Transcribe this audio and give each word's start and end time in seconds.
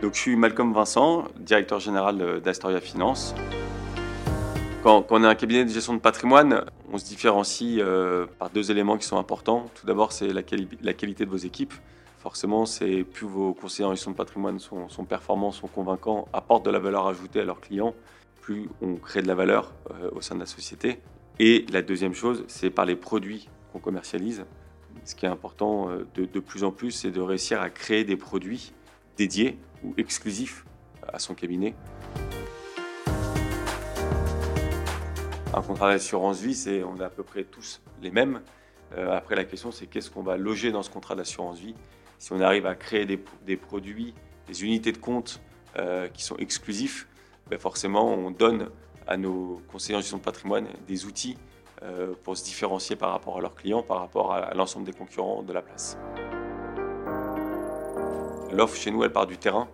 Donc, 0.00 0.14
je 0.14 0.20
suis 0.20 0.36
Malcolm 0.36 0.72
Vincent, 0.72 1.24
directeur 1.40 1.80
général 1.80 2.40
d'Astoria 2.40 2.80
Finance. 2.80 3.34
Quand, 4.84 5.10
on 5.10 5.24
est 5.24 5.26
un 5.26 5.34
cabinet 5.34 5.64
de 5.64 5.70
gestion 5.70 5.92
de 5.92 5.98
patrimoine, 5.98 6.64
on 6.92 6.98
se 6.98 7.04
différencie 7.04 7.80
euh, 7.80 8.26
par 8.38 8.48
deux 8.50 8.70
éléments 8.70 8.96
qui 8.96 9.04
sont 9.04 9.18
importants. 9.18 9.66
Tout 9.74 9.86
d'abord, 9.86 10.12
c'est 10.12 10.28
la, 10.28 10.42
qualité 10.42 11.24
de 11.24 11.30
vos 11.30 11.36
équipes. 11.36 11.74
Forcément, 12.20 12.64
c'est 12.64 13.02
plus 13.02 13.26
vos 13.26 13.54
conseillers 13.54 13.88
en 13.88 13.90
gestion 13.90 14.12
de 14.12 14.16
patrimoine 14.16 14.60
sont, 14.60 14.86
performants, 15.04 15.50
sont 15.50 15.66
convaincants, 15.66 16.28
apportent 16.32 16.64
de 16.64 16.70
la 16.70 16.78
valeur 16.78 17.08
ajoutée 17.08 17.40
à 17.40 17.44
leurs 17.44 17.60
clients, 17.60 17.92
plus 18.40 18.68
on 18.80 18.94
crée 18.94 19.20
de 19.20 19.28
la 19.28 19.34
valeur 19.34 19.74
euh, 19.90 20.10
au 20.12 20.20
sein 20.20 20.36
de 20.36 20.40
la 20.40 20.46
société. 20.46 21.00
Et 21.40 21.66
la 21.72 21.82
deuxième 21.82 22.14
chose, 22.14 22.44
c'est 22.46 22.70
par 22.70 22.84
les 22.84 22.96
produits 22.96 23.48
qu'on 23.72 23.80
commercialise. 23.80 24.46
Ce 25.04 25.16
qui 25.16 25.26
est 25.26 25.28
important 25.28 25.90
euh, 25.90 26.06
de 26.14 26.40
plus 26.40 26.62
en 26.62 26.70
plus, 26.70 26.92
c'est 26.92 27.10
de 27.10 27.20
réussir 27.20 27.60
à 27.60 27.68
créer 27.68 28.04
des 28.04 28.16
produits 28.16 28.72
dédiés 29.16 29.58
ou 29.84 29.94
exclusifs 29.96 30.64
à 31.06 31.18
son 31.18 31.34
cabinet. 31.34 31.74
Un 35.54 35.62
contrat 35.62 35.90
d'assurance 35.90 36.40
vie, 36.40 36.54
c'est 36.54 36.82
on 36.84 36.96
est 36.96 37.04
à 37.04 37.10
peu 37.10 37.22
près 37.22 37.44
tous 37.44 37.80
les 38.02 38.10
mêmes. 38.10 38.42
Euh, 38.96 39.16
après, 39.16 39.34
la 39.34 39.44
question, 39.44 39.70
c'est 39.70 39.86
qu'est-ce 39.86 40.10
qu'on 40.10 40.22
va 40.22 40.36
loger 40.36 40.72
dans 40.72 40.82
ce 40.82 40.90
contrat 40.90 41.14
d'assurance 41.14 41.58
vie 41.58 41.74
Si 42.18 42.32
on 42.32 42.40
arrive 42.40 42.66
à 42.66 42.74
créer 42.74 43.06
des, 43.06 43.56
produits, 43.56 44.14
des 44.46 44.64
unités 44.64 44.92
de 44.92 44.98
compte 44.98 45.40
euh, 45.76 46.08
qui 46.08 46.22
sont 46.22 46.36
exclusifs, 46.36 47.08
ben 47.50 47.58
forcément, 47.58 48.12
on 48.12 48.30
donne 48.30 48.68
à 49.06 49.16
nos 49.16 49.62
conseillers 49.72 49.96
en 49.96 50.00
gestion 50.00 50.18
de 50.18 50.22
patrimoine 50.22 50.66
des 50.86 51.06
outils 51.06 51.36
euh, 51.82 52.12
pour 52.24 52.36
se 52.36 52.44
différencier 52.44 52.96
par 52.96 53.10
rapport 53.12 53.38
à 53.38 53.40
leurs 53.40 53.54
clients, 53.54 53.82
par 53.82 54.00
rapport 54.00 54.32
à, 54.32 54.52
l'ensemble 54.54 54.84
des 54.84 54.92
concurrents 54.92 55.42
de 55.42 55.52
la 55.52 55.62
place. 55.62 55.96
L'offre 58.52 58.76
chez 58.76 58.90
nous, 58.90 59.04
elle 59.04 59.12
part 59.12 59.26
du 59.26 59.38
terrain. 59.38 59.68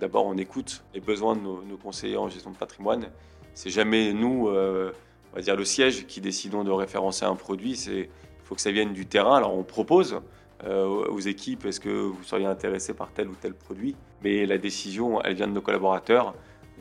D'abord, 0.00 0.26
on 0.26 0.36
écoute 0.38 0.82
les 0.94 1.00
besoins 1.00 1.36
de 1.36 1.40
nos, 1.42 1.76
conseillers 1.76 2.16
en 2.16 2.28
gestion 2.28 2.50
de 2.50 2.56
patrimoine 2.56 3.10
c'est 3.54 3.70
jamais 3.70 4.12
nous, 4.12 4.48
euh, 4.48 4.92
on 5.32 5.36
va 5.36 5.42
dire 5.42 5.56
le 5.56 5.64
siège, 5.64 6.06
qui 6.06 6.20
décidons 6.20 6.64
de 6.64 6.70
référencer 6.70 7.24
un 7.24 7.36
produit. 7.36 7.72
Il 7.72 8.08
faut 8.44 8.54
que 8.54 8.60
ça 8.60 8.70
vienne 8.70 8.92
du 8.92 9.06
terrain. 9.06 9.36
Alors 9.36 9.56
on 9.56 9.62
propose 9.62 10.20
euh, 10.64 10.86
aux 10.86 11.20
équipes, 11.20 11.66
est-ce 11.66 11.80
que 11.80 11.88
vous 11.88 12.22
seriez 12.22 12.46
intéressé 12.46 12.94
par 12.94 13.12
tel 13.12 13.28
ou 13.28 13.34
tel 13.34 13.54
produit? 13.54 13.96
Mais 14.22 14.46
la 14.46 14.58
décision, 14.58 15.22
elle 15.22 15.34
vient 15.34 15.48
de 15.48 15.52
nos 15.52 15.60
collaborateurs. 15.60 16.34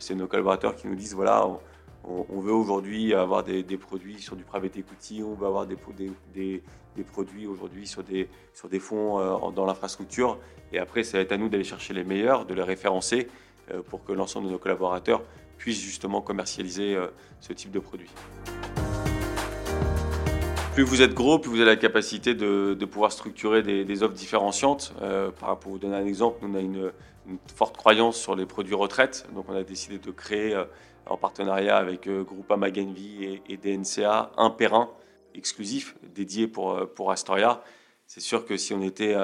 C'est 0.00 0.14
nos 0.14 0.26
collaborateurs 0.26 0.74
qui 0.74 0.88
nous 0.88 0.96
disent 0.96 1.14
voilà, 1.14 1.46
on, 2.06 2.40
veut 2.40 2.52
aujourd'hui 2.52 3.14
avoir 3.14 3.44
des, 3.44 3.62
produits 3.76 4.20
sur 4.20 4.36
du 4.36 4.44
private 4.44 4.76
equity, 4.76 5.22
on 5.22 5.34
veut 5.34 5.46
avoir 5.46 5.66
des, 5.66 5.76
produits 7.02 7.46
aujourd'hui 7.46 7.86
sur 7.86 8.02
des, 8.02 8.28
sur 8.52 8.68
des 8.68 8.80
fonds 8.80 9.18
euh, 9.18 9.50
dans 9.50 9.64
l'infrastructure. 9.64 10.38
Et 10.72 10.78
après, 10.78 11.02
ça 11.04 11.18
va 11.18 11.22
être 11.22 11.32
à 11.32 11.36
nous 11.36 11.48
d'aller 11.48 11.64
chercher 11.64 11.94
les 11.94 12.04
meilleurs, 12.04 12.46
de 12.46 12.54
les 12.54 12.62
référencer 12.62 13.28
pour 13.88 14.04
que 14.04 14.12
l'ensemble 14.12 14.48
de 14.48 14.52
nos 14.52 14.58
collaborateurs 14.58 15.22
puissent 15.56 15.80
justement 15.80 16.20
commercialiser 16.20 16.94
euh, 16.94 17.06
ce 17.40 17.52
type 17.52 17.70
de 17.70 17.78
produit. 17.78 18.10
Plus 20.74 20.82
vous 20.82 21.02
êtes 21.02 21.14
gros, 21.14 21.38
plus 21.38 21.50
vous 21.50 21.60
avez 21.60 21.70
la 21.70 21.76
capacité 21.76 22.34
de, 22.34 22.84
pouvoir 22.84 23.12
structurer 23.12 23.62
des, 23.62 24.02
offres 24.02 24.14
différenciantes. 24.14 24.92
Euh, 25.02 25.30
pour 25.30 25.72
vous 25.72 25.78
donner 25.78 25.96
un 25.96 26.04
exemple, 26.04 26.38
on 26.42 26.54
a 26.54 26.60
une, 26.60 26.90
forte 27.54 27.76
croyance 27.76 28.16
sur 28.16 28.34
les 28.34 28.44
produits 28.44 28.74
retraite, 28.74 29.26
donc 29.34 29.46
on 29.48 29.54
a 29.54 29.62
décidé 29.62 29.98
de 29.98 30.10
créer 30.10 30.54
euh, 30.54 30.64
en 31.06 31.16
partenariat 31.16 31.76
avec 31.76 32.08
Groupama 32.08 32.72
Genvi 32.72 33.40
et, 33.48 33.56
DNCA 33.56 34.32
un 34.36 34.50
perrin 34.50 34.90
exclusif 35.34 35.94
dédié 36.14 36.48
pour, 36.48 36.88
pour 36.94 37.12
Astoria. 37.12 37.62
C'est 38.06 38.20
sûr 38.20 38.44
que 38.44 38.56
si 38.56 38.74
on 38.74 38.82
était 38.82 39.14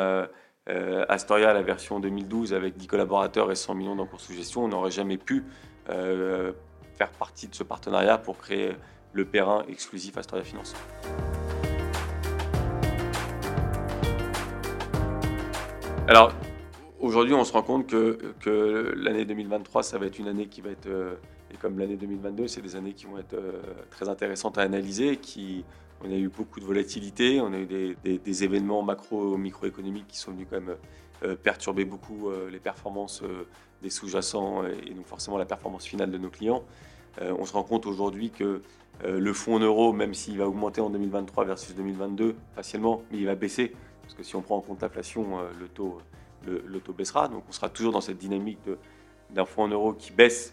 Astoria 1.08 1.52
la 1.52 1.62
version 1.62 2.00
2012 2.00 2.54
avec 2.54 2.76
10 2.76 2.86
collaborateurs 2.86 3.50
et 3.50 3.56
100 3.56 3.74
millions 3.74 3.96
d'encours 3.96 4.20
sous 4.20 4.32
gestion, 4.32 4.64
on 4.64 4.68
n'aurait 4.68 4.90
jamais 4.90 5.18
pu 5.18 5.44
euh, 5.88 6.52
faire 6.96 7.10
partie 7.10 7.48
de 7.48 7.54
ce 7.54 7.64
partenariat 7.64 8.18
pour 8.18 8.38
créer 8.38 8.72
le 9.12 9.24
Perrin 9.24 9.64
exclusif 9.68 10.16
Astoria 10.16 10.44
Finance. 10.44 10.74
Alors, 16.10 16.32
aujourd'hui, 16.98 17.34
on 17.34 17.44
se 17.44 17.52
rend 17.52 17.62
compte 17.62 17.86
que, 17.86 18.92
l'année 18.96 19.24
2023, 19.24 19.84
ça 19.84 19.96
va 19.96 20.06
être 20.06 20.18
une 20.18 20.26
année 20.26 20.46
qui 20.46 20.60
va 20.60 20.70
être, 20.70 20.88
euh, 20.88 21.14
et 21.54 21.56
comme 21.56 21.78
l'année 21.78 21.94
2022, 21.94 22.48
c'est 22.48 22.60
des 22.62 22.74
années 22.74 22.94
qui 22.94 23.06
vont 23.06 23.16
être 23.16 23.34
euh, 23.34 23.62
très 23.90 24.08
intéressantes 24.08 24.58
à 24.58 24.62
analyser. 24.62 25.18
Qui, 25.18 25.64
on 26.02 26.10
a 26.10 26.16
eu 26.16 26.26
beaucoup 26.26 26.58
de 26.58 26.64
volatilité, 26.64 27.40
on 27.40 27.52
a 27.52 27.58
eu 27.58 27.94
des, 28.02 28.44
événements 28.44 28.82
macro, 28.82 29.36
microéconomiques 29.36 30.08
qui 30.08 30.18
sont 30.18 30.32
venus 30.32 30.48
quand 30.50 30.60
même 30.60 30.74
euh, 31.22 31.36
perturber 31.36 31.84
beaucoup 31.84 32.30
les 32.50 32.58
performances 32.58 33.22
des 33.80 33.90
sous-jacents 33.90 34.64
et 34.64 34.92
donc 34.92 35.06
forcément 35.06 35.38
la 35.38 35.44
performance 35.44 35.84
finale 35.84 36.10
de 36.10 36.18
nos 36.18 36.30
clients. 36.30 36.64
on 37.20 37.44
se 37.44 37.52
rend 37.52 37.62
compte 37.62 37.86
aujourd'hui 37.86 38.30
que 38.30 38.62
le 39.04 39.32
fonds 39.32 39.54
en 39.54 39.60
euros, 39.60 39.92
même 39.92 40.14
s'il 40.14 40.38
va 40.38 40.48
augmenter 40.48 40.80
en 40.80 40.90
2023 40.90 41.44
versus 41.44 41.76
2022 41.76 42.34
facilement, 42.56 43.02
mais 43.12 43.18
il 43.18 43.26
va 43.26 43.36
baisser 43.36 43.74
parce 44.10 44.18
que 44.18 44.24
si 44.24 44.34
on 44.34 44.42
prend 44.42 44.56
en 44.56 44.60
compte 44.60 44.82
l'inflation, 44.82 45.38
le 45.58 45.68
taux, 45.68 45.98
le, 46.44 46.80
taux 46.80 46.92
baissera. 46.92 47.28
Donc 47.28 47.44
on 47.48 47.52
sera 47.52 47.68
toujours 47.68 47.92
dans 47.92 48.00
cette 48.00 48.18
dynamique 48.18 48.58
d'un 49.30 49.44
fonds 49.44 49.62
en 49.62 49.68
euros 49.68 49.92
qui 49.92 50.10
baisse 50.10 50.52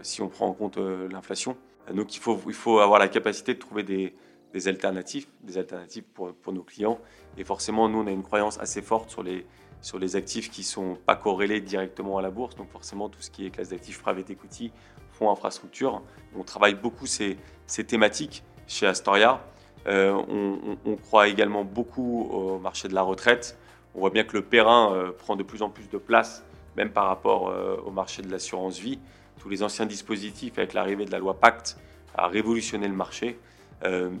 si 0.00 0.22
on 0.22 0.28
prend 0.28 0.46
en 0.46 0.54
compte 0.54 0.78
l'inflation. 0.78 1.58
Donc 1.92 2.16
il 2.16 2.18
faut, 2.18 2.40
il 2.46 2.54
faut 2.54 2.78
avoir 2.78 2.98
la 2.98 3.08
capacité 3.08 3.52
de 3.52 3.58
trouver 3.58 3.82
des, 3.82 4.14
des 4.54 4.68
alternatives, 4.68 5.26
des 5.42 5.58
alternatives 5.58 6.04
pour, 6.14 6.32
pour, 6.32 6.54
nos 6.54 6.62
clients. 6.62 6.98
Et 7.36 7.44
forcément, 7.44 7.90
nous, 7.90 7.98
on 7.98 8.06
a 8.06 8.10
une 8.10 8.22
croyance 8.22 8.58
assez 8.58 8.80
forte 8.80 9.10
sur 9.10 9.22
les, 9.22 9.44
sur 9.82 9.98
les 9.98 10.16
actifs 10.16 10.50
qui 10.50 10.62
ne 10.62 10.66
sont 10.66 10.98
pas 11.04 11.14
corrélés 11.14 11.60
directement 11.60 12.16
à 12.16 12.22
la 12.22 12.30
bourse. 12.30 12.56
Donc 12.56 12.70
forcément, 12.70 13.10
tout 13.10 13.20
ce 13.20 13.30
qui 13.30 13.44
est 13.44 13.50
classe 13.50 13.68
d'actifs 13.68 14.00
private 14.00 14.30
equity, 14.30 14.72
fonds 15.12 15.30
infrastructure. 15.30 16.02
On 16.34 16.42
travaille 16.42 16.74
beaucoup 16.74 17.06
ces, 17.06 17.36
ces 17.66 17.84
thématiques 17.84 18.44
chez 18.66 18.86
Astoria. 18.86 19.44
Euh, 19.86 20.76
on, 20.84 20.96
croit 20.96 21.28
également 21.28 21.64
beaucoup 21.64 22.28
au 22.30 22.58
marché 22.58 22.88
de 22.88 22.94
la 22.94 23.02
retraite. 23.02 23.56
On 23.94 24.00
voit 24.00 24.10
bien 24.10 24.24
que 24.24 24.36
le 24.36 24.42
Perrin 24.42 24.92
euh, 24.92 25.12
prend 25.12 25.36
de 25.36 25.42
plus 25.42 25.62
en 25.62 25.70
plus 25.70 25.88
de 25.88 25.98
place, 25.98 26.44
même 26.76 26.90
par 26.90 27.06
rapport 27.06 27.48
euh, 27.48 27.76
au 27.84 27.90
marché 27.90 28.22
de 28.22 28.30
l'assurance 28.30 28.78
vie. 28.78 28.98
Tous 29.38 29.48
les 29.48 29.62
anciens 29.62 29.86
dispositifs, 29.86 30.58
avec 30.58 30.74
l'arrivée 30.74 31.04
de 31.04 31.12
la 31.12 31.18
loi 31.18 31.38
Pacte, 31.38 31.78
a 32.14 32.26
révolutionné 32.26 32.88
le 32.88 32.94
marché. 32.94 33.38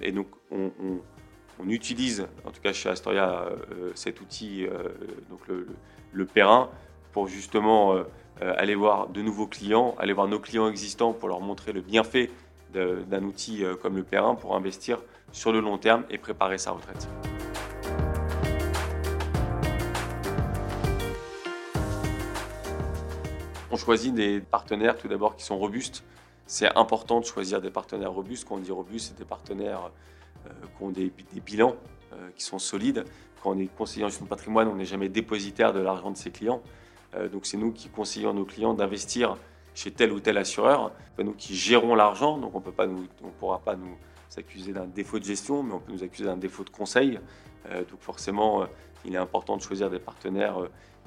Et 0.02 0.12
donc, 0.12 0.26
on, 0.50 0.70
utilise, 1.66 2.28
en 2.44 2.50
tout 2.50 2.60
cas 2.60 2.74
chez 2.74 2.90
Astoria, 2.90 3.48
cet 3.94 4.20
outil, 4.20 4.66
donc 5.30 5.40
le, 6.12 6.26
Perrin, 6.26 6.68
pour 7.12 7.26
justement 7.26 7.96
aller 8.38 8.74
voir 8.74 9.08
de 9.08 9.22
nouveaux 9.22 9.46
clients, 9.46 9.94
aller 9.98 10.12
voir 10.12 10.28
nos 10.28 10.38
clients 10.38 10.68
existants 10.68 11.14
pour 11.14 11.30
leur 11.30 11.40
montrer 11.40 11.72
le 11.72 11.80
bienfait 11.80 12.30
d'un 12.74 13.22
outil 13.24 13.64
comme 13.80 13.96
le 13.96 14.02
Perrin 14.02 14.34
pour 14.34 14.54
investir 14.54 14.98
sur 15.32 15.52
le 15.52 15.60
long 15.60 15.78
terme 15.78 16.04
et 16.10 16.18
préparer 16.18 16.58
sa 16.58 16.72
retraite. 16.72 17.08
On 23.70 23.76
choisit 23.76 24.14
des 24.14 24.40
partenaires 24.40 24.96
tout 24.96 25.08
d'abord 25.08 25.36
qui 25.36 25.44
sont 25.44 25.58
robustes, 25.58 26.04
c'est 26.46 26.76
important 26.76 27.20
de 27.20 27.24
choisir 27.24 27.60
des 27.60 27.70
partenaires 27.70 28.12
robustes. 28.12 28.48
Quand 28.48 28.54
on 28.54 28.58
dit 28.58 28.70
robustes, 28.70 29.08
c'est 29.08 29.18
des 29.18 29.24
partenaires 29.24 29.90
euh, 30.46 30.50
qui 30.76 30.82
ont 30.82 30.90
des, 30.90 31.12
bilans 31.44 31.74
euh, 32.12 32.30
qui 32.36 32.44
sont 32.44 32.60
solides. 32.60 33.04
Quand 33.42 33.50
on 33.50 33.58
est 33.58 33.66
conseiller 33.66 34.04
en 34.04 34.08
gestion 34.08 34.26
de 34.26 34.30
patrimoine, 34.30 34.68
on 34.68 34.76
n'est 34.76 34.84
jamais 34.84 35.08
dépositaire 35.08 35.72
de 35.72 35.80
l'argent 35.80 36.12
de 36.12 36.16
ses 36.16 36.30
clients. 36.30 36.62
Euh, 37.14 37.28
donc 37.28 37.46
c'est 37.46 37.56
nous 37.56 37.72
qui 37.72 37.88
conseillons 37.88 38.32
nos 38.32 38.44
clients 38.44 38.74
d'investir 38.74 39.36
chez 39.74 39.90
tel 39.90 40.12
ou 40.12 40.20
tel 40.20 40.38
assureur. 40.38 40.92
C'est 41.16 41.24
nous 41.24 41.32
qui 41.32 41.56
gérons 41.56 41.96
l'argent, 41.96 42.38
donc 42.38 42.54
on 42.54 42.60
ne 42.60 43.32
pourra 43.40 43.58
pas 43.58 43.74
nous 43.74 43.96
s'accuser 44.36 44.72
d'un 44.72 44.86
défaut 44.86 45.18
de 45.18 45.24
gestion, 45.24 45.62
mais 45.62 45.72
on 45.74 45.80
peut 45.80 45.92
nous 45.92 46.04
accuser 46.04 46.24
d'un 46.24 46.36
défaut 46.36 46.64
de 46.64 46.70
conseil. 46.70 47.18
donc 47.70 48.00
forcément, 48.00 48.66
il 49.04 49.14
est 49.14 49.18
important 49.18 49.56
de 49.56 49.62
choisir 49.62 49.90
des 49.90 49.98
partenaires 49.98 50.58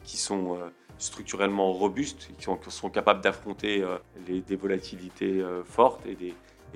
qui 0.04 0.18
sont 0.18 0.58
structurellement 1.00 1.72
robustes, 1.72 2.30
qui 2.38 2.44
sont, 2.44 2.90
capables 2.90 3.22
d'affronter 3.22 3.82
euh, 3.82 3.98
des 4.28 4.56
volatilités 4.56 5.42
euh, 5.42 5.64
fortes 5.64 6.06
et 6.06 6.16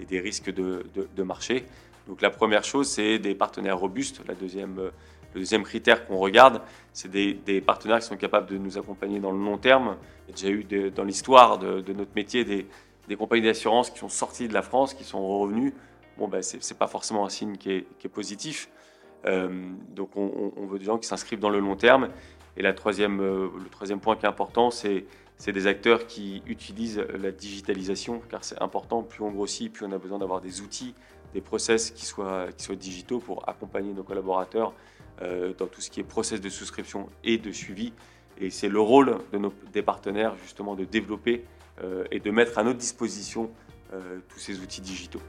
des, 0.06 0.20
risques 0.20 0.52
de, 0.52 1.24
marché. 1.24 1.66
Donc 2.08 2.22
la 2.22 2.30
première 2.30 2.64
chose, 2.64 2.88
c'est 2.88 3.20
des 3.20 3.36
partenaires 3.36 3.78
robustes. 3.78 4.22
La 4.28 4.34
deuxième, 4.34 4.80
euh, 4.80 4.92
le 5.34 5.42
deuxième 5.42 5.64
critère 5.64 6.08
qu'on 6.08 6.18
regarde, 6.18 6.62
c'est 6.94 7.12
des, 7.12 7.62
partenaires 7.62 8.00
qui 8.00 8.08
sont 8.08 8.18
capables 8.18 8.50
de 8.50 8.58
nous 8.58 8.78
accompagner 8.78 9.20
dans 9.20 9.32
le 9.32 9.44
long 9.44 9.58
terme. 9.58 9.98
Il 10.30 10.42
y 10.42 10.48
a 10.48 10.52
eu 10.52 10.92
dans 10.92 11.04
l'histoire 11.04 11.60
de, 11.60 11.94
notre 11.94 12.16
métier 12.16 12.46
des, 12.46 13.16
compagnies 13.18 13.44
d'assurance 13.44 13.90
qui 13.90 14.00
sont 14.00 14.10
sorties 14.10 14.48
de 14.48 14.54
la 14.54 14.62
France, 14.62 14.94
qui 14.94 15.04
sont 15.04 15.26
revenues. 15.40 15.74
Bon, 16.18 16.28
ben, 16.28 16.42
ce 16.42 16.58
n'est 16.58 16.78
pas 16.78 16.88
forcément 16.88 17.26
un 17.26 17.30
signe 17.30 17.58
qui 17.58 17.72
est, 17.72 18.08
positif. 18.08 18.70
donc 19.26 20.16
on, 20.16 20.66
veut 20.68 20.80
des 20.80 20.86
gens 20.86 20.98
qui 20.98 21.08
s'inscrivent 21.08 21.40
dans 21.40 21.50
le 21.50 21.60
long 21.60 21.76
terme 21.76 22.10
et 22.58 22.62
la 22.62 22.74
troisième, 22.74 23.20
euh, 23.20 23.50
le 23.62 23.70
troisième 23.70 24.00
point 24.00 24.16
qui 24.16 24.26
est 24.26 24.30
important, 24.30 24.70
c'est 24.70 25.06
des 25.48 25.68
acteurs 25.68 26.06
qui 26.08 26.44
utilisent 26.46 27.04
la 27.20 27.32
digitalisation, 27.32 28.22
car 28.30 28.44
c'est 28.44 28.62
important, 28.62 29.04
plus 29.04 29.24
on 29.24 29.32
grossit, 29.32 29.72
plus 29.72 29.86
on 29.86 29.92
a 29.92 29.98
besoin 29.98 30.20
d'avoir 30.20 30.40
des 30.40 30.62
outils, 30.62 30.94
des 31.34 31.42
process 31.42 31.92
qui 31.92 32.06
soient, 32.06 32.48
qui 32.56 32.64
soient 32.64 32.76
digitaux 32.76 33.20
pour 33.20 33.48
accompagner 33.50 33.94
nos 33.94 34.04
collaborateurs 34.04 34.74
euh, 35.22 35.54
dans 35.58 35.68
tout 35.68 35.82
ce 35.82 35.90
qui 35.90 36.00
est 36.00 36.04
process 36.04 36.40
de 36.40 36.50
souscription 36.50 37.10
et 37.24 37.38
de 37.38 37.52
suivi. 37.52 37.92
Et 38.40 38.50
c'est 38.50 38.70
le 38.70 38.80
rôle 38.80 39.18
de 39.32 39.38
nos, 39.38 39.54
des 39.74 39.82
partenaires 39.82 40.36
justement 40.44 40.76
de 40.76 40.86
développer 40.86 41.46
et 42.12 42.20
de 42.20 42.30
mettre 42.30 42.60
à 42.60 42.64
notre 42.64 42.78
disposition 42.78 43.50
tous 44.30 44.40
ces 44.40 44.60
outils 44.60 44.82
digitaux. 44.82 45.22